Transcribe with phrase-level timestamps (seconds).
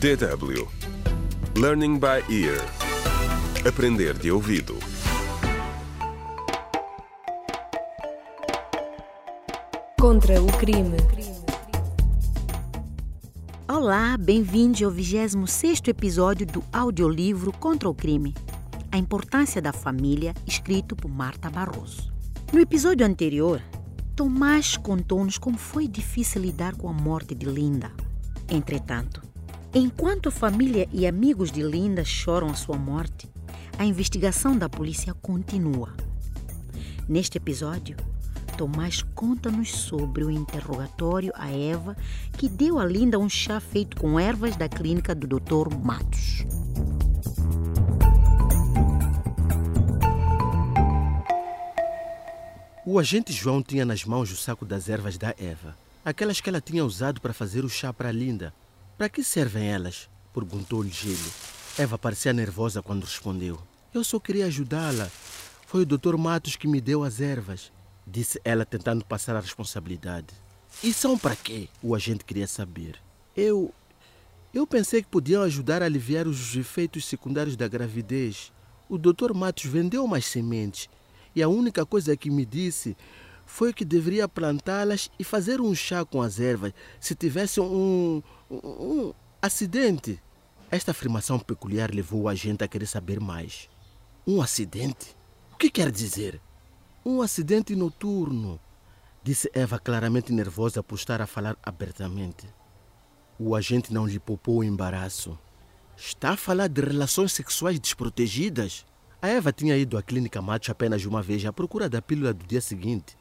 [0.00, 0.68] DW
[1.56, 2.60] Learning by Ear
[3.66, 4.76] Aprender de ouvido
[9.98, 10.96] Contra o crime.
[13.68, 18.34] Olá, bem-vindos ao 26º episódio do audiolivro Contra o Crime.
[18.92, 22.12] A importância da família, escrito por Marta Barroso.
[22.52, 23.62] No episódio anterior,
[24.14, 27.90] Tomás contou-nos como foi difícil lidar com a morte de Linda.
[28.48, 29.22] Entretanto,
[29.74, 33.28] enquanto família e amigos de Linda choram a sua morte,
[33.76, 35.92] a investigação da polícia continua.
[37.08, 37.96] Neste episódio,
[38.56, 41.96] Tomás conta-nos sobre o interrogatório a Eva
[42.38, 45.74] que deu a Linda um chá feito com ervas da clínica do Dr.
[45.82, 46.44] Matos.
[52.86, 56.60] O agente João tinha nas mãos o saco das ervas da Eva, aquelas que ela
[56.60, 58.54] tinha usado para fazer o chá para Linda.
[58.96, 60.08] Para que servem elas?
[60.32, 61.32] perguntou-lhe Gelo.
[61.76, 63.60] Eva parecia nervosa quando respondeu.
[63.92, 65.10] Eu só queria ajudá-la.
[65.66, 66.16] Foi o Dr.
[66.16, 67.72] Matos que me deu as ervas,
[68.06, 70.28] disse ela tentando passar a responsabilidade.
[70.82, 71.68] E são para quê?
[71.82, 72.96] O agente queria saber.
[73.36, 73.74] Eu.
[74.52, 78.52] Eu pensei que podiam ajudar a aliviar os efeitos secundários da gravidez.
[78.88, 79.32] O Dr.
[79.34, 80.88] Matos vendeu umas sementes
[81.34, 82.96] e a única coisa que me disse
[83.46, 88.56] foi que deveria plantá-las e fazer um chá com as ervas se tivesse um, um,
[88.56, 90.20] um acidente.
[90.70, 93.68] Esta afirmação peculiar levou o agente a querer saber mais.
[94.26, 95.14] Um acidente?
[95.52, 96.40] O que quer dizer?
[97.04, 98.58] Um acidente noturno,
[99.22, 102.46] disse Eva claramente nervosa por estar a falar abertamente.
[103.38, 105.38] O agente não lhe poupou o embaraço.
[105.96, 108.84] Está a falar de relações sexuais desprotegidas?
[109.20, 112.44] A Eva tinha ido à clínica Matos apenas uma vez à procura da pílula do
[112.46, 113.16] dia seguinte.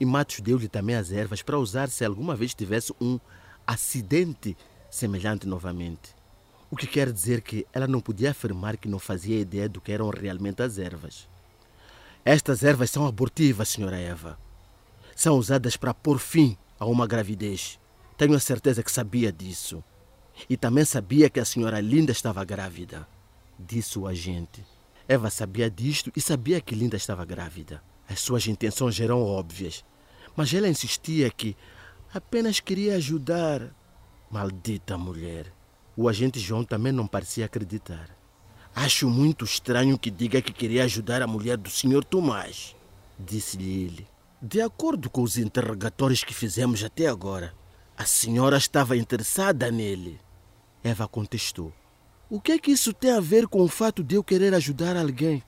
[0.00, 3.20] E Matos deu-lhe também as ervas para usar se alguma vez tivesse um
[3.66, 4.56] acidente
[4.90, 6.14] semelhante novamente.
[6.70, 9.92] O que quer dizer que ela não podia afirmar que não fazia ideia do que
[9.92, 11.28] eram realmente as ervas.
[12.24, 14.38] Estas ervas são abortivas, senhora Eva.
[15.14, 17.78] São usadas para pôr fim a uma gravidez.
[18.16, 19.84] Tenho a certeza que sabia disso.
[20.48, 23.06] E também sabia que a senhora Linda estava grávida,
[23.58, 24.64] disse o agente.
[25.06, 27.82] Eva sabia disto e sabia que Linda estava grávida.
[28.10, 29.84] As suas intenções eram óbvias,
[30.34, 31.56] mas ela insistia que
[32.12, 33.72] apenas queria ajudar.
[34.28, 35.52] Maldita mulher.
[35.96, 38.10] O agente João também não parecia acreditar.
[38.74, 42.04] Acho muito estranho que diga que queria ajudar a mulher do Sr.
[42.04, 42.74] Tomás,
[43.16, 44.08] disse-lhe ele.
[44.42, 47.54] De acordo com os interrogatórios que fizemos até agora,
[47.96, 50.18] a senhora estava interessada nele.
[50.82, 51.72] Eva contestou.
[52.28, 54.96] O que é que isso tem a ver com o fato de eu querer ajudar
[54.96, 55.42] alguém?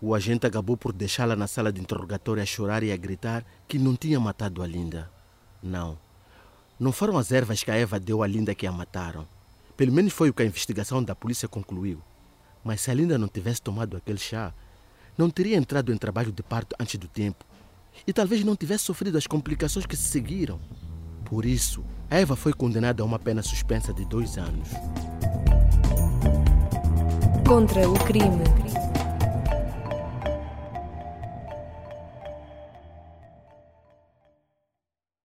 [0.00, 3.78] O agente acabou por deixá-la na sala de interrogatório a chorar e a gritar que
[3.78, 5.10] não tinha matado a Linda.
[5.62, 5.98] Não.
[6.78, 9.26] Não foram as ervas que a Eva deu a Linda que a mataram.
[9.76, 12.00] Pelo menos foi o que a investigação da polícia concluiu.
[12.62, 14.52] Mas se a Linda não tivesse tomado aquele chá,
[15.16, 17.44] não teria entrado em trabalho de parto antes do tempo.
[18.06, 20.60] E talvez não tivesse sofrido as complicações que se seguiram.
[21.24, 24.68] Por isso, a Eva foi condenada a uma pena suspensa de dois anos.
[27.46, 28.83] Contra o crime.